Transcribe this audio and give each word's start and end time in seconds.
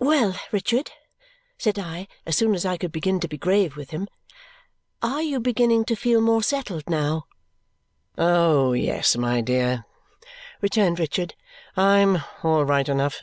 "Well, 0.00 0.34
Richard," 0.50 0.90
said 1.56 1.78
I 1.78 2.08
as 2.26 2.36
soon 2.36 2.56
as 2.56 2.66
I 2.66 2.76
could 2.76 2.90
begin 2.90 3.20
to 3.20 3.28
be 3.28 3.38
grave 3.38 3.76
with 3.76 3.90
him, 3.90 4.08
"are 5.00 5.22
you 5.22 5.38
beginning 5.38 5.84
to 5.84 5.94
feel 5.94 6.20
more 6.20 6.42
settled 6.42 6.90
now?" 6.90 7.26
"Oh, 8.18 8.72
yes, 8.72 9.16
my 9.16 9.40
dear!" 9.40 9.84
returned 10.60 10.98
Richard. 10.98 11.36
"I'm 11.76 12.18
all 12.42 12.64
right 12.64 12.88
enough." 12.88 13.20